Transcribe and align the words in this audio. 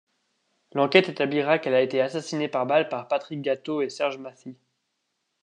L'enquête 0.73 1.09
établira 1.09 1.59
qu'elle 1.59 1.75
a 1.75 1.81
été 1.83 2.01
assassinée 2.01 2.47
par 2.47 2.65
balle 2.65 2.89
par 2.89 3.07
Patrick 3.07 3.39
Gateau 3.43 3.83
et 3.83 3.89
Serge 3.91 4.17
Mathey. 4.17 4.55